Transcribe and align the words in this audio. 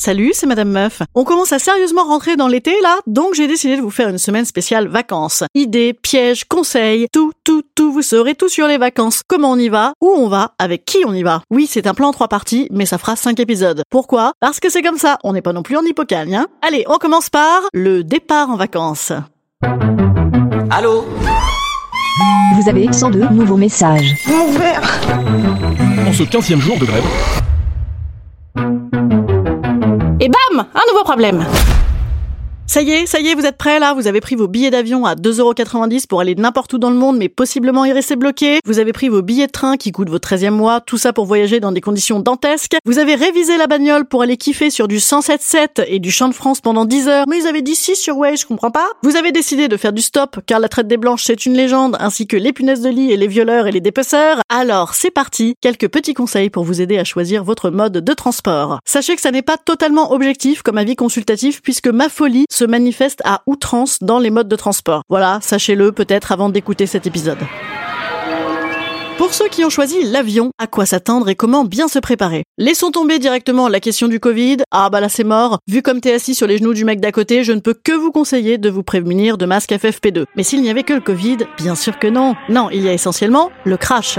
Salut, 0.00 0.30
c'est 0.32 0.46
Madame 0.46 0.70
Meuf. 0.70 1.02
On 1.16 1.24
commence 1.24 1.50
à 1.52 1.58
sérieusement 1.58 2.04
rentrer 2.04 2.36
dans 2.36 2.46
l'été 2.46 2.70
là, 2.84 2.98
donc 3.08 3.34
j'ai 3.34 3.48
décidé 3.48 3.76
de 3.76 3.82
vous 3.82 3.90
faire 3.90 4.08
une 4.08 4.16
semaine 4.16 4.44
spéciale 4.44 4.86
vacances. 4.86 5.42
Idées, 5.56 5.92
pièges, 5.92 6.44
conseils, 6.44 7.08
tout, 7.12 7.32
tout, 7.42 7.62
tout, 7.74 7.92
vous 7.92 8.02
saurez 8.02 8.36
tout 8.36 8.48
sur 8.48 8.68
les 8.68 8.78
vacances. 8.78 9.22
Comment 9.26 9.50
on 9.50 9.58
y 9.58 9.68
va, 9.68 9.94
où 10.00 10.06
on 10.06 10.28
va, 10.28 10.52
avec 10.60 10.84
qui 10.84 10.98
on 11.04 11.12
y 11.12 11.24
va? 11.24 11.42
Oui, 11.50 11.66
c'est 11.68 11.88
un 11.88 11.94
plan 11.94 12.10
en 12.10 12.12
trois 12.12 12.28
parties, 12.28 12.68
mais 12.70 12.86
ça 12.86 12.96
fera 12.96 13.16
cinq 13.16 13.40
épisodes. 13.40 13.82
Pourquoi? 13.90 14.34
Parce 14.38 14.60
que 14.60 14.70
c'est 14.70 14.82
comme 14.82 14.98
ça, 14.98 15.18
on 15.24 15.32
n'est 15.32 15.42
pas 15.42 15.52
non 15.52 15.64
plus 15.64 15.76
en 15.76 15.82
hippocagne, 15.82 16.36
hein. 16.36 16.46
Allez, 16.62 16.84
on 16.86 16.98
commence 16.98 17.28
par 17.28 17.62
le 17.74 18.04
départ 18.04 18.50
en 18.50 18.56
vacances. 18.56 19.10
Allô? 20.70 21.06
Vous 22.54 22.68
avez 22.68 22.92
102 22.92 23.30
nouveaux 23.30 23.56
messages. 23.56 24.14
En 26.06 26.12
ce 26.12 26.22
15e 26.22 26.60
jour 26.60 26.78
de 26.78 26.84
grève, 26.84 27.04
problème 31.08 31.46
ça 32.68 32.82
y 32.82 32.90
est, 32.90 33.06
ça 33.06 33.18
y 33.18 33.28
est, 33.28 33.34
vous 33.34 33.46
êtes 33.46 33.56
prêts 33.56 33.80
là? 33.80 33.94
Vous 33.94 34.06
avez 34.06 34.20
pris 34.20 34.36
vos 34.36 34.46
billets 34.46 34.70
d'avion 34.70 35.06
à 35.06 35.14
2,90€ 35.14 36.06
pour 36.06 36.20
aller 36.20 36.34
n'importe 36.34 36.74
où 36.74 36.78
dans 36.78 36.90
le 36.90 36.96
monde, 36.96 37.16
mais 37.16 37.30
possiblement 37.30 37.86
y 37.86 37.92
rester 37.92 38.14
bloqué. 38.14 38.60
Vous 38.66 38.78
avez 38.78 38.92
pris 38.92 39.08
vos 39.08 39.22
billets 39.22 39.46
de 39.46 39.52
train 39.52 39.78
qui 39.78 39.90
coûtent 39.90 40.10
votre 40.10 40.28
13e 40.28 40.50
mois, 40.50 40.82
tout 40.82 40.98
ça 40.98 41.14
pour 41.14 41.24
voyager 41.24 41.60
dans 41.60 41.72
des 41.72 41.80
conditions 41.80 42.20
dantesques. 42.20 42.76
Vous 42.84 42.98
avez 42.98 43.14
révisé 43.14 43.56
la 43.56 43.66
bagnole 43.66 44.04
pour 44.04 44.20
aller 44.20 44.36
kiffer 44.36 44.68
sur 44.68 44.86
du 44.86 44.98
107.7 44.98 45.86
et 45.86 45.98
du 45.98 46.10
Champ 46.10 46.28
de 46.28 46.34
France 46.34 46.60
pendant 46.60 46.84
10 46.84 47.08
heures, 47.08 47.24
mais 47.26 47.38
ils 47.38 47.46
avaient 47.46 47.62
dit 47.62 47.74
6 47.74 47.96
sur 47.96 48.18
Waze, 48.18 48.42
je 48.42 48.46
comprends 48.46 48.70
pas. 48.70 48.88
Vous 49.02 49.16
avez 49.16 49.32
décidé 49.32 49.68
de 49.68 49.76
faire 49.78 49.94
du 49.94 50.02
stop, 50.02 50.40
car 50.44 50.60
la 50.60 50.68
traite 50.68 50.88
des 50.88 50.98
blanches 50.98 51.24
c'est 51.24 51.46
une 51.46 51.54
légende, 51.54 51.96
ainsi 52.00 52.26
que 52.26 52.36
les 52.36 52.52
punaises 52.52 52.82
de 52.82 52.90
lit 52.90 53.10
et 53.10 53.16
les 53.16 53.28
violeurs 53.28 53.66
et 53.66 53.72
les 53.72 53.80
dépeceurs. 53.80 54.40
Alors, 54.50 54.92
c'est 54.92 55.10
parti, 55.10 55.54
quelques 55.62 55.88
petits 55.88 56.14
conseils 56.14 56.50
pour 56.50 56.64
vous 56.64 56.82
aider 56.82 56.98
à 56.98 57.04
choisir 57.04 57.44
votre 57.44 57.70
mode 57.70 57.94
de 57.94 58.12
transport. 58.12 58.78
Sachez 58.84 59.16
que 59.16 59.22
ça 59.22 59.30
n'est 59.30 59.40
pas 59.40 59.56
totalement 59.56 60.12
objectif 60.12 60.60
comme 60.60 60.76
avis 60.76 60.96
consultatif, 60.96 61.62
puisque 61.62 61.88
ma 61.88 62.10
folie 62.10 62.44
se 62.58 62.64
manifeste 62.64 63.22
à 63.24 63.42
outrance 63.46 63.98
dans 64.00 64.18
les 64.18 64.30
modes 64.30 64.48
de 64.48 64.56
transport. 64.56 65.02
Voilà, 65.08 65.38
sachez-le 65.42 65.92
peut-être 65.92 66.32
avant 66.32 66.48
d'écouter 66.48 66.86
cet 66.86 67.06
épisode. 67.06 67.38
Pour 69.16 69.32
ceux 69.32 69.48
qui 69.48 69.64
ont 69.64 69.70
choisi 69.70 70.02
l'avion, 70.04 70.50
à 70.58 70.66
quoi 70.66 70.86
s'attendre 70.86 71.28
et 71.28 71.34
comment 71.34 71.64
bien 71.64 71.86
se 71.88 71.98
préparer? 71.98 72.44
Laissons 72.56 72.90
tomber 72.90 73.18
directement 73.18 73.68
la 73.68 73.80
question 73.80 74.08
du 74.08 74.20
Covid. 74.20 74.58
Ah 74.70 74.90
bah 74.90 75.00
là 75.00 75.08
c'est 75.08 75.24
mort. 75.24 75.58
Vu 75.68 75.82
comme 75.82 76.00
t'es 76.00 76.12
assis 76.12 76.34
sur 76.34 76.46
les 76.46 76.58
genoux 76.58 76.74
du 76.74 76.84
mec 76.84 77.00
d'à 77.00 77.12
côté, 77.12 77.44
je 77.44 77.52
ne 77.52 77.60
peux 77.60 77.74
que 77.74 77.92
vous 77.92 78.10
conseiller 78.10 78.58
de 78.58 78.70
vous 78.70 78.82
prémunir 78.82 79.38
de 79.38 79.46
masque 79.46 79.70
FFP2. 79.70 80.24
Mais 80.36 80.42
s'il 80.42 80.62
n'y 80.62 80.70
avait 80.70 80.84
que 80.84 80.94
le 80.94 81.00
Covid, 81.00 81.38
bien 81.58 81.74
sûr 81.74 81.98
que 81.98 82.06
non. 82.06 82.34
Non, 82.48 82.70
il 82.70 82.82
y 82.82 82.88
a 82.88 82.92
essentiellement 82.92 83.50
le 83.64 83.76
crash. 83.76 84.18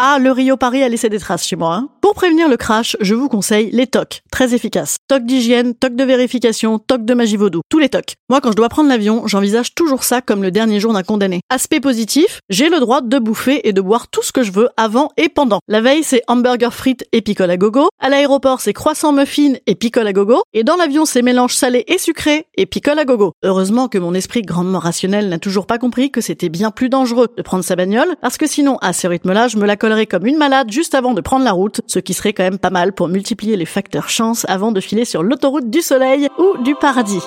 Ah, 0.00 0.18
le 0.20 0.30
Rio 0.30 0.56
Paris 0.56 0.84
a 0.84 0.88
laissé 0.88 1.08
des 1.08 1.18
traces 1.18 1.44
chez 1.44 1.56
moi. 1.56 1.74
Hein. 1.74 1.88
Pour 2.00 2.14
prévenir 2.14 2.48
le 2.48 2.56
crash, 2.56 2.96
je 3.00 3.16
vous 3.16 3.28
conseille 3.28 3.68
les 3.72 3.88
TOC, 3.88 4.22
très 4.30 4.54
efficaces. 4.54 4.98
TOC 5.08 5.24
d'hygiène, 5.24 5.74
TOC 5.74 5.96
de 5.96 6.04
vérification, 6.04 6.78
TOC 6.78 7.04
de 7.04 7.14
magie 7.14 7.36
vaudou, 7.36 7.62
tous 7.68 7.80
les 7.80 7.88
TOC. 7.88 8.14
Moi, 8.30 8.40
quand 8.40 8.52
je 8.52 8.56
dois 8.56 8.68
prendre 8.68 8.88
l'avion, 8.88 9.26
j'envisage 9.26 9.74
toujours 9.74 10.04
ça 10.04 10.20
comme 10.20 10.44
le 10.44 10.52
dernier 10.52 10.78
jour 10.78 10.92
d'un 10.92 11.02
condamné. 11.02 11.40
Aspect 11.50 11.80
positif, 11.80 12.40
j'ai 12.48 12.68
le 12.68 12.78
droit 12.78 13.00
de 13.00 13.18
bouffer 13.18 13.68
et 13.68 13.72
de 13.72 13.80
boire 13.80 14.06
tout 14.06 14.22
ce 14.22 14.30
que 14.30 14.44
je 14.44 14.52
veux 14.52 14.68
avant 14.76 15.10
et 15.16 15.28
pendant. 15.28 15.58
La 15.66 15.80
veille, 15.80 16.04
c'est 16.04 16.22
hamburger 16.28 16.72
frites 16.72 17.04
et 17.10 17.20
picole 17.20 17.50
à 17.50 17.56
gogo. 17.56 17.88
À 18.00 18.08
l'aéroport, 18.08 18.60
c'est 18.60 18.72
croissant 18.72 19.12
muffin 19.12 19.54
et 19.66 19.74
picole 19.74 20.06
à 20.06 20.12
gogo. 20.12 20.42
Et 20.52 20.62
dans 20.62 20.76
l'avion, 20.76 21.06
c'est 21.06 21.22
mélange 21.22 21.54
salé 21.54 21.84
et 21.88 21.98
sucré 21.98 22.46
et 22.56 22.66
picole 22.66 23.00
à 23.00 23.04
gogo. 23.04 23.32
Heureusement 23.42 23.88
que 23.88 23.98
mon 23.98 24.14
esprit 24.14 24.42
grandement 24.42 24.78
rationnel 24.78 25.28
n'a 25.28 25.40
toujours 25.40 25.66
pas 25.66 25.78
compris 25.78 26.12
que 26.12 26.20
c'était 26.20 26.50
bien 26.50 26.70
plus 26.70 26.88
dangereux 26.88 27.26
de 27.36 27.42
prendre 27.42 27.64
sa 27.64 27.74
bagnole, 27.74 28.14
parce 28.22 28.38
que 28.38 28.46
sinon, 28.46 28.76
à 28.80 28.92
ce 28.92 29.08
rythme-là, 29.08 29.48
je 29.48 29.56
me 29.56 29.66
la 29.66 29.76
comme 30.06 30.26
une 30.26 30.36
malade 30.36 30.70
juste 30.70 30.94
avant 30.94 31.14
de 31.14 31.20
prendre 31.20 31.44
la 31.44 31.52
route, 31.52 31.80
ce 31.86 31.98
qui 31.98 32.14
serait 32.14 32.32
quand 32.32 32.42
même 32.42 32.58
pas 32.58 32.70
mal 32.70 32.92
pour 32.92 33.08
multiplier 33.08 33.56
les 33.56 33.64
facteurs 33.64 34.08
chance 34.08 34.44
avant 34.48 34.72
de 34.72 34.80
filer 34.80 35.04
sur 35.04 35.22
l'autoroute 35.22 35.70
du 35.70 35.80
soleil 35.80 36.28
ou 36.38 36.62
du 36.62 36.74
paradis. 36.74 37.22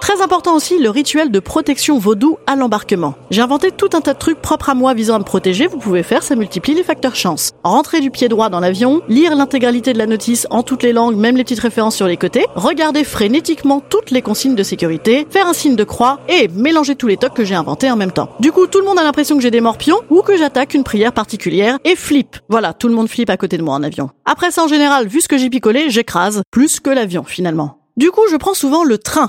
Très 0.00 0.22
important 0.22 0.56
aussi 0.56 0.78
le 0.78 0.90
rituel 0.90 1.30
de 1.30 1.40
protection 1.40 1.98
vaudou 1.98 2.38
à 2.46 2.56
l'embarquement. 2.56 3.14
J'ai 3.30 3.42
inventé 3.42 3.70
tout 3.70 3.90
un 3.92 4.00
tas 4.00 4.14
de 4.14 4.18
trucs 4.18 4.40
propres 4.40 4.70
à 4.70 4.74
moi 4.74 4.94
visant 4.94 5.16
à 5.16 5.18
me 5.18 5.24
protéger, 5.24 5.66
vous 5.66 5.78
pouvez 5.78 6.02
faire, 6.02 6.22
ça 6.22 6.34
multiplie 6.34 6.74
les 6.74 6.82
facteurs 6.82 7.14
chance. 7.14 7.50
Rentrer 7.62 8.00
du 8.00 8.10
pied 8.10 8.28
droit 8.28 8.48
dans 8.48 8.60
l'avion, 8.60 9.02
lire 9.08 9.34
l'intégralité 9.34 9.92
de 9.92 9.98
la 9.98 10.06
notice 10.06 10.46
en 10.50 10.62
toutes 10.62 10.82
les 10.82 10.92
langues, 10.92 11.16
même 11.16 11.36
les 11.36 11.44
petites 11.44 11.60
références 11.60 11.96
sur 11.96 12.06
les 12.06 12.16
côtés, 12.16 12.46
regarder 12.54 13.04
frénétiquement 13.04 13.80
toutes 13.80 14.10
les 14.10 14.22
consignes 14.22 14.54
de 14.54 14.62
sécurité, 14.62 15.26
faire 15.30 15.46
un 15.46 15.52
signe 15.52 15.76
de 15.76 15.84
croix 15.84 16.20
et 16.28 16.48
mélanger 16.48 16.94
tous 16.94 17.06
les 17.06 17.16
tocs 17.16 17.34
que 17.34 17.44
j'ai 17.44 17.54
inventés 17.54 17.90
en 17.90 17.96
même 17.96 18.12
temps. 18.12 18.30
Du 18.40 18.52
coup, 18.52 18.66
tout 18.66 18.78
le 18.78 18.84
monde 18.84 18.98
a 18.98 19.04
l'impression 19.04 19.36
que 19.36 19.42
j'ai 19.42 19.50
des 19.50 19.60
morpions 19.60 20.00
ou 20.10 20.22
que 20.22 20.36
j'attaque 20.36 20.74
une 20.74 20.84
prière 20.84 21.12
particulière 21.12 21.78
et 21.84 21.96
flippe. 21.96 22.36
Voilà, 22.48 22.72
tout 22.72 22.88
le 22.88 22.94
monde 22.94 23.08
flippe 23.08 23.30
à 23.30 23.36
côté 23.36 23.58
de 23.58 23.62
moi 23.62 23.74
en 23.74 23.82
avion. 23.82 24.10
Après 24.24 24.50
ça, 24.50 24.64
en 24.64 24.68
général, 24.68 25.06
vu 25.06 25.20
ce 25.20 25.28
que 25.28 25.38
j'ai 25.38 25.50
picolé, 25.50 25.90
j'écrase, 25.90 26.42
plus 26.50 26.80
que 26.80 26.90
l'avion 26.90 27.24
finalement. 27.24 27.77
Du 27.98 28.12
coup, 28.12 28.20
je 28.30 28.36
prends 28.36 28.54
souvent 28.54 28.84
le 28.84 28.96
train. 28.96 29.26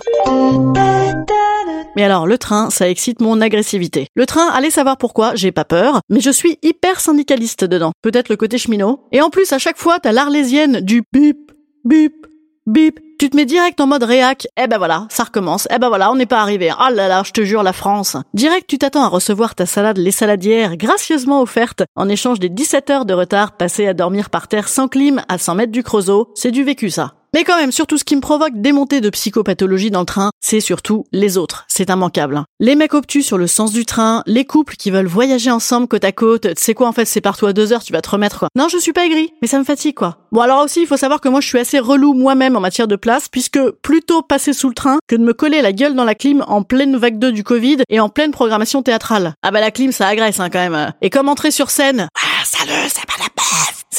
Mais 1.96 2.03
alors, 2.03 2.28
le 2.28 2.38
train, 2.38 2.69
ça 2.69 2.88
excite 2.88 3.19
mon 3.19 3.41
agressivité. 3.41 4.06
Le 4.13 4.28
train, 4.28 4.47
allez 4.50 4.69
savoir 4.69 4.97
pourquoi, 4.97 5.34
j'ai 5.34 5.52
pas 5.52 5.66
peur, 5.66 6.02
mais 6.07 6.19
je 6.19 6.30
suis 6.30 6.59
hyper 6.62 7.00
syndicaliste 7.00 7.63
dedans. 7.63 7.94
Peut-être 8.03 8.30
le 8.30 8.35
côté 8.38 8.59
cheminot. 8.59 9.07
Et 9.12 9.22
en 9.22 9.31
plus, 9.31 9.52
à 9.53 9.57
chaque 9.57 9.80
fois, 9.80 9.97
t'as 10.00 10.12
l'arlésienne 10.12 10.81
du 10.81 11.02
bip, 11.12 11.52
bip, 11.84 12.13
bip. 12.68 13.00
Tu 13.18 13.31
te 13.31 13.35
mets 13.35 13.47
direct 13.47 13.81
en 13.81 13.88
mode 13.88 14.03
réac. 14.03 14.47
Eh 14.56 14.68
ben 14.68 14.78
voilà, 14.78 15.07
ça 15.09 15.24
recommence. 15.24 15.68
Eh 15.74 15.80
ben 15.80 15.90
voilà, 15.90 16.12
on 16.12 16.16
n'est 16.16 16.28
pas 16.28 16.40
arrivé. 16.40 16.72
Ah 16.78 16.91
là 16.91 17.07
là, 17.07 17.24
je 17.25 17.31
te 17.31 17.41
jure, 17.41 17.63
la 17.63 17.74
France. 17.74 18.18
Direct, 18.36 18.68
tu 18.68 18.78
t'attends 18.78 19.03
à 19.03 19.07
recevoir 19.07 19.56
ta 19.56 19.66
salade 19.66 19.97
Les 19.97 20.12
Saladières, 20.12 20.78
gracieusement 20.78 21.41
offerte, 21.41 21.81
en 21.96 22.07
échange 22.07 22.40
des 22.40 22.50
17 22.50 22.90
heures 22.91 23.06
de 23.06 23.16
retard 23.16 23.57
passées 23.57 23.88
à 23.88 23.96
dormir 23.96 24.30
par 24.30 24.47
terre 24.47 24.69
sans 24.69 24.88
clim 24.88 25.24
à 25.28 25.40
100 25.40 25.56
mètres 25.56 25.72
du 25.72 25.81
creusot. 25.81 26.31
C'est 26.36 26.51
du 26.51 26.63
vécu, 26.63 26.91
ça. 26.91 27.16
Mais 27.34 27.44
quand 27.44 27.58
même, 27.58 27.72
surtout 27.72 27.98
ce 27.98 28.04
qui 28.04 28.16
me 28.16 28.22
provoque 28.22 28.54
des 28.56 28.72
montées 28.72 29.02
de 29.02 29.10
psychopathologie 29.10 29.92
dans 29.92 30.00
le 30.00 30.06
train, 30.06 30.32
c'est 30.42 30.60
surtout 30.60 31.06
les 31.12 31.38
autres. 31.38 31.66
C'est 31.68 31.90
immanquable. 31.90 32.38
hein. 32.38 32.46
Les 32.60 32.76
mecs 32.76 32.94
obtus 32.94 33.22
sur 33.24 33.38
le 33.38 33.46
sens 33.48 33.72
du 33.72 33.86
train, 33.86 34.24
les 34.26 34.46
couples 34.46 34.76
qui 34.76 34.90
veulent 34.92 35.06
voyager 35.08 35.52
ensemble 35.52 35.88
côte 35.88 36.04
à 36.06 36.12
côte. 36.12 36.42
Tu 36.56 36.64
sais 36.64 36.74
quoi, 36.74 36.88
en 36.88 36.92
fait, 36.92 37.06
c'est 37.06 37.22
partout 37.22 37.46
à 37.46 37.54
deux 37.54 37.72
heures, 37.72 37.84
tu 37.84 37.94
vas 37.94 38.02
te 38.02 38.10
remettre 38.10 38.40
quoi. 38.40 38.48
Non, 38.56 38.68
je 38.68 38.78
suis 38.78 38.94
pas 38.94 39.06
aigri, 39.06 39.32
mais 39.42 39.48
ça 39.48 39.60
me 39.60 39.64
fatigue 39.64 39.96
quoi. 39.96 40.18
Bon, 40.31 40.42
alors 40.42 40.64
aussi, 40.64 40.81
il 40.81 40.88
faut 40.88 40.98
savoir 40.98 41.22
que 41.22 41.30
moi, 41.30 41.42
je 41.42 41.48
suis 41.48 41.60
assez 41.60 41.80
relou 41.80 42.14
moi-même 42.14 42.56
en 42.56 42.60
matière 42.60 42.88
de 42.88 42.96
place, 42.96 43.28
puisque 43.30 43.60
plutôt 43.82 44.22
passer 44.22 44.54
sous 44.54 44.70
le 44.70 44.75
train 44.75 44.98
que 45.08 45.16
de 45.16 45.24
me 45.24 45.34
coller 45.34 45.62
la 45.62 45.72
gueule 45.72 45.96
dans 45.96 46.04
la 46.04 46.16
clim 46.16 46.44
en 46.48 46.64
pleine 46.64 46.96
vague 46.98 47.20
2 47.20 47.32
du 47.32 47.44
Covid 47.44 47.78
et 47.90 48.00
en 48.00 48.10
pleine 48.10 48.32
programmation 48.32 48.82
théâtrale. 48.84 49.34
Ah 49.44 49.52
bah 49.52 49.60
la 49.62 49.72
clim, 49.72 49.92
ça 49.92 50.08
agresse 50.08 50.40
hein, 50.40 50.50
quand 50.50 50.60
même. 50.70 50.94
Et 51.02 51.10
comme 51.10 51.30
entrer 51.30 51.52
sur 51.52 51.70
scène, 51.70 52.08
c'est 52.45 53.06
pas 53.06 53.18
la 53.19 53.30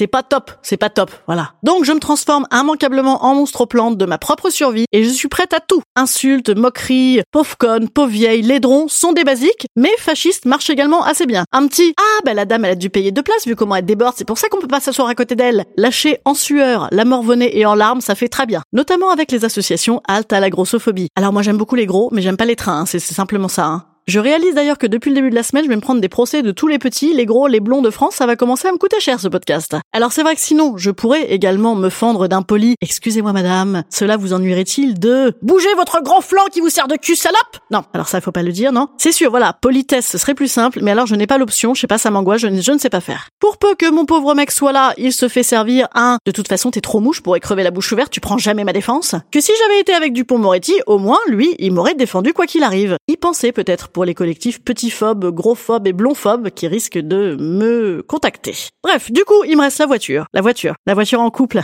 c'est 0.00 0.06
pas 0.06 0.22
top, 0.22 0.52
c'est 0.62 0.78
pas 0.78 0.88
top, 0.88 1.10
voilà. 1.26 1.52
Donc 1.62 1.84
je 1.84 1.92
me 1.92 1.98
transforme 1.98 2.46
immanquablement 2.50 3.25
en 3.25 3.34
monstre 3.34 3.66
plante 3.66 3.98
de 3.98 4.06
ma 4.06 4.16
propre 4.16 4.48
survie 4.48 4.87
et 4.92 5.04
je 5.04 5.10
suis 5.10 5.28
prête 5.28 5.52
à 5.52 5.60
tout. 5.60 5.82
Insultes, 5.94 6.48
moqueries, 6.56 7.20
pauvre 7.32 7.58
conne, 7.58 7.90
pauvre 7.90 8.08
vieille, 8.08 8.40
laidron 8.40 8.88
sont 8.88 9.12
des 9.12 9.25
basiques, 9.25 9.66
mais 9.76 9.90
fasciste 9.98 10.46
marche 10.46 10.70
également 10.70 11.04
assez 11.04 11.26
bien. 11.26 11.44
Un 11.52 11.66
petit 11.66 11.92
ah 11.98 12.22
bah 12.25 12.32
la 12.32 12.46
dame 12.46 12.64
elle 12.64 12.70
a 12.70 12.76
dû 12.76 12.88
payer 12.88 13.10
deux 13.12 13.22
places 13.22 13.46
vu 13.46 13.56
comment 13.56 13.76
elle 13.76 13.84
déborde, 13.84 14.14
c'est 14.16 14.25
pour 14.25 14.38
ça 14.38 14.48
qu'on 14.48 14.60
peut 14.60 14.69
pas 14.69 14.81
s'asseoir 14.81 15.08
à 15.08 15.14
côté 15.14 15.34
d'elle. 15.34 15.66
Lâcher 15.76 16.19
en 16.25 16.32
sueur, 16.32 16.88
la 16.92 17.04
morvonnée 17.04 17.58
et 17.58 17.66
en 17.66 17.75
larmes, 17.75 18.00
ça 18.00 18.14
fait 18.14 18.28
très 18.28 18.46
bien. 18.46 18.62
Notamment 18.72 19.10
avec 19.10 19.31
les 19.31 19.44
associations 19.44 20.00
halte 20.08 20.32
à 20.32 20.40
la 20.40 20.48
grossophobie. 20.48 21.08
Alors 21.14 21.34
moi 21.34 21.42
j'aime 21.42 21.58
beaucoup 21.58 21.76
les 21.76 21.87
gros, 21.87 22.08
mais 22.12 22.22
j'aime 22.22 22.38
pas 22.38 22.46
les 22.46 22.56
trains, 22.56 22.81
hein, 22.81 22.87
c'est 22.87 23.00
simplement 23.00 23.48
ça. 23.48 23.66
Hein. 23.66 23.84
Je 24.11 24.19
réalise 24.19 24.55
d'ailleurs 24.57 24.77
que 24.77 24.89
depuis 24.89 25.11
le 25.11 25.15
début 25.15 25.31
de 25.31 25.37
la 25.37 25.45
semaine, 25.45 25.62
je 25.62 25.69
vais 25.69 25.77
me 25.77 25.81
prendre 25.81 26.01
des 26.01 26.09
procès 26.09 26.43
de 26.43 26.51
tous 26.51 26.67
les 26.67 26.81
petits, 26.81 27.15
les 27.15 27.27
gros, 27.27 27.47
les 27.47 27.61
blonds 27.61 27.81
de 27.81 27.91
France. 27.91 28.17
Ça 28.17 28.27
va 28.27 28.35
commencer 28.35 28.67
à 28.67 28.73
me 28.73 28.77
coûter 28.77 28.99
cher 28.99 29.21
ce 29.21 29.29
podcast. 29.29 29.77
Alors 29.93 30.11
c'est 30.11 30.25
vrai 30.25 30.35
que 30.35 30.41
sinon, 30.41 30.77
je 30.77 30.91
pourrais 30.91 31.31
également 31.31 31.77
me 31.77 31.91
fendre 31.91 32.27
d'un 32.27 32.43
poli. 32.43 32.75
Excusez-moi 32.81 33.33
madame, 33.33 33.85
cela 33.89 34.17
vous 34.17 34.33
ennuierait-il 34.33 34.99
de 34.99 35.33
bouger 35.43 35.73
votre 35.77 36.03
grand 36.03 36.23
flanc 36.23 36.43
qui 36.51 36.61
vous 36.61 36.71
sert 36.71 36.89
de 36.89 36.97
cul 36.97 37.15
salope? 37.15 37.59
Non, 37.71 37.85
alors 37.95 38.09
ça 38.09 38.21
faut 38.21 38.33
pas 38.33 38.43
le 38.43 38.51
dire, 38.51 38.73
non? 38.73 38.89
C'est 38.99 39.12
sûr, 39.12 39.31
voilà, 39.31 39.53
politesse, 39.53 40.09
ce 40.09 40.19
serait 40.19 40.35
plus 40.35 40.49
simple, 40.51 40.81
mais 40.83 40.91
alors 40.91 41.07
je 41.07 41.15
n'ai 41.15 41.29
pas 41.29 41.39
l'option, 41.39 41.75
je 41.75 41.83
sais 41.83 41.87
pas, 41.87 41.99
ça 41.99 42.11
m'angoisse, 42.11 42.41
je, 42.41 42.49
ne- 42.49 42.79
sais 42.79 42.91
pas 42.91 43.01
faire. 43.01 43.29
Pour 43.39 43.59
peu 43.59 43.77
que 43.77 43.89
mon 43.89 44.07
pauvre 44.07 44.35
mec 44.35 44.51
soit 44.51 44.73
là, 44.73 44.93
il 44.99 45.12
se 45.12 45.29
fait 45.29 45.45
servir 45.45 45.87
un 45.95 46.19
de 46.27 46.33
toute 46.33 46.49
façon 46.49 46.73
t'es 46.73 46.81
trop 46.81 46.99
mouche, 46.99 47.21
pourrais 47.21 47.39
crever 47.39 47.62
la 47.62 47.71
bouche 47.71 47.93
ouverte, 47.93 48.11
tu 48.11 48.19
prends 48.19 48.39
jamais 48.39 48.65
ma 48.65 48.73
défense. 48.73 49.15
Que 49.31 49.41
si 49.41 49.53
j'avais 49.57 49.79
été 49.79 49.93
avec 49.93 50.15
Dupont-Moretti, 50.15 50.75
au 50.89 50.99
moins 50.99 51.21
lui, 51.29 51.55
il 51.61 51.71
m'aurait 51.73 51.95
défendu 51.95 52.33
quoi 52.33 52.47
qu'il 52.47 52.65
arrive. 52.65 52.97
Y 53.07 53.17
penser 53.17 53.53
peut-être 53.53 53.87
pour 53.87 54.00
les 54.05 54.14
collectifs 54.14 54.62
petits-phobes, 54.62 55.35
gros-phobes 55.35 55.87
et 55.87 55.93
blond-phobes 55.93 56.50
qui 56.50 56.67
risquent 56.67 56.99
de 56.99 57.37
me 57.38 58.02
contacter. 58.06 58.55
Bref, 58.82 59.11
du 59.11 59.25
coup, 59.25 59.44
il 59.47 59.56
me 59.56 59.62
reste 59.62 59.79
la 59.79 59.87
voiture. 59.87 60.26
La 60.32 60.41
voiture. 60.41 60.75
La 60.87 60.94
voiture 60.94 61.20
en 61.20 61.31
couple. 61.31 61.61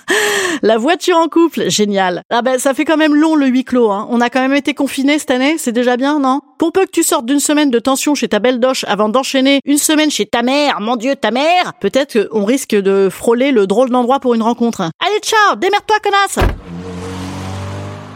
la 0.62 0.78
voiture 0.78 1.16
en 1.16 1.28
couple, 1.28 1.68
génial. 1.68 2.22
Ah 2.30 2.42
ben, 2.42 2.58
ça 2.58 2.74
fait 2.74 2.84
quand 2.84 2.96
même 2.96 3.14
long 3.14 3.34
le 3.34 3.46
huis 3.46 3.64
clos, 3.64 3.90
hein. 3.90 4.06
On 4.10 4.20
a 4.20 4.30
quand 4.30 4.40
même 4.40 4.54
été 4.54 4.74
confinés 4.74 5.18
cette 5.18 5.30
année, 5.30 5.56
c'est 5.58 5.72
déjà 5.72 5.96
bien, 5.96 6.18
non? 6.18 6.40
Pour 6.58 6.72
peu 6.72 6.86
que 6.86 6.90
tu 6.90 7.02
sortes 7.02 7.26
d'une 7.26 7.40
semaine 7.40 7.70
de 7.70 7.78
tension 7.78 8.14
chez 8.14 8.28
ta 8.28 8.38
belle 8.38 8.60
doche 8.60 8.84
avant 8.88 9.08
d'enchaîner 9.08 9.60
une 9.64 9.78
semaine 9.78 10.10
chez 10.10 10.26
ta 10.26 10.42
mère, 10.42 10.80
mon 10.80 10.96
dieu, 10.96 11.16
ta 11.16 11.30
mère, 11.30 11.74
peut-être 11.80 12.28
qu'on 12.28 12.44
risque 12.44 12.74
de 12.74 13.08
frôler 13.10 13.52
le 13.52 13.66
drôle 13.66 13.90
d'endroit 13.90 14.20
pour 14.20 14.34
une 14.34 14.42
rencontre. 14.42 14.82
Allez, 15.04 15.20
ciao, 15.20 15.56
démerde-toi, 15.56 15.96
connasse 16.02 16.75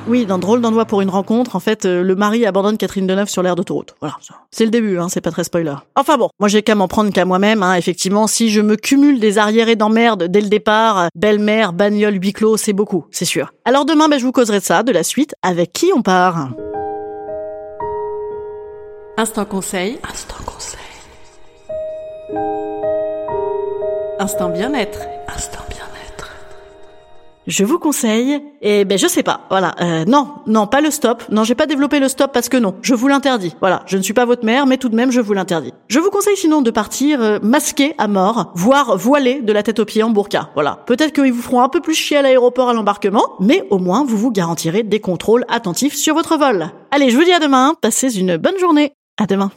oui, 0.07 0.27
dans 0.27 0.39
Drôle 0.39 0.61
d'endroit 0.61 0.87
pour 0.87 1.01
une 1.01 1.11
rencontre, 1.11 1.57
en 1.57 1.61
fait, 1.61 1.85
euh, 1.85 2.03
le 2.03 2.15
mari 2.15 2.47
abandonne 2.47 2.77
Catherine 2.77 3.07
Deneuve 3.07 3.29
sur 3.29 3.43
l'aire 3.43 3.55
d'autoroute. 3.55 3.95
Voilà, 4.01 4.17
ça. 4.21 4.35
c'est 4.51 4.65
le 4.65 4.71
début, 4.71 4.99
hein, 4.99 5.09
c'est 5.09 5.21
pas 5.21 5.31
très 5.31 5.45
spoiler. 5.45 5.75
Enfin 5.95 6.17
bon, 6.17 6.31
moi 6.39 6.49
j'ai 6.49 6.63
qu'à 6.63 6.75
m'en 6.75 6.89
prendre 6.89 7.13
qu'à 7.13 7.25
moi-même. 7.25 7.63
Hein, 7.63 7.75
effectivement, 7.75 8.27
si 8.27 8.51
je 8.51 8.61
me 8.61 8.77
cumule 8.77 9.21
des 9.21 9.39
arriérés 9.39 9.77
d'emmerde 9.77 10.25
dès 10.25 10.41
le 10.41 10.49
départ, 10.49 10.99
euh, 10.99 11.07
belle-mère, 11.15 11.73
bagnole, 11.73 12.19
huis 12.21 12.33
clos, 12.33 12.57
c'est 12.57 12.73
beaucoup, 12.73 13.07
c'est 13.11 13.25
sûr. 13.25 13.53
Alors 13.65 13.85
demain, 13.85 14.09
ben, 14.09 14.19
je 14.19 14.25
vous 14.25 14.33
causerai 14.33 14.61
de 14.61 14.65
ça, 14.65 14.83
de 14.83 14.93
la 14.93 15.03
suite. 15.03 15.35
Avec 15.43 15.73
qui 15.73 15.91
on 15.95 16.03
part 16.03 16.51
Instant 19.17 19.45
conseil. 19.45 19.99
Instant 20.11 20.43
conseil. 20.47 20.81
Instant 24.19 24.49
bien-être. 24.49 25.01
Instant 25.29 25.61
bien-être. 25.69 25.80
Je 27.51 27.65
vous 27.65 27.81
conseille, 27.81 28.41
et 28.63 28.85
ben 28.85 28.97
je 28.97 29.09
sais 29.09 29.25
pas, 29.25 29.41
voilà, 29.51 29.75
euh, 29.81 30.05
non, 30.05 30.29
non, 30.47 30.69
pas 30.69 30.81
le 30.81 30.93
stop, 30.93 31.25
non, 31.33 31.43
j'ai 31.43 31.57
pas 31.57 31.67
développé 31.67 31.99
le 31.99 32.07
stop 32.07 32.31
parce 32.33 32.49
que 32.49 32.57
non, 32.57 32.77
je 32.81 32.95
vous 32.95 33.09
l'interdis, 33.09 33.57
voilà, 33.59 33.83
je 33.87 33.97
ne 33.97 34.03
suis 34.03 34.15
pas 34.15 34.25
votre 34.25 34.45
mère, 34.45 34.67
mais 34.67 34.77
tout 34.77 34.89
de 34.89 34.95
même 34.95 35.11
je 35.11 35.21
vous 35.21 35.33
l'interdis. 35.33 35.75
Je 35.89 35.99
vous 35.99 36.11
conseille 36.11 36.37
sinon 36.37 36.63
de 36.63 36.71
partir 36.71 37.21
euh, 37.21 37.41
masqué 37.43 37.95
à 37.99 38.07
mort, 38.07 38.53
voire 38.55 38.97
voilé 38.97 39.43
de 39.43 39.53
la 39.53 39.65
tête 39.65 39.81
aux 39.81 39.85
pieds 39.85 40.05
en 40.05 40.11
burqa, 40.11 40.51
voilà. 40.55 40.85
Peut-être 40.87 41.13
qu'ils 41.13 41.33
vous 41.33 41.43
feront 41.43 41.61
un 41.61 41.69
peu 41.69 41.81
plus 41.81 41.95
chier 41.95 42.19
à 42.19 42.23
l'aéroport 42.23 42.69
à 42.69 42.73
l'embarquement, 42.73 43.35
mais 43.41 43.67
au 43.71 43.79
moins 43.79 44.05
vous 44.05 44.17
vous 44.17 44.31
garantirez 44.31 44.85
des 44.85 45.01
contrôles 45.01 45.45
attentifs 45.49 45.97
sur 45.97 46.15
votre 46.15 46.39
vol. 46.39 46.71
Allez, 46.93 47.11
je 47.11 47.17
vous 47.17 47.25
dis 47.25 47.33
à 47.33 47.41
demain, 47.41 47.75
passez 47.83 48.17
une 48.17 48.37
bonne 48.37 48.59
journée, 48.61 48.93
à 49.21 49.27
demain. 49.27 49.51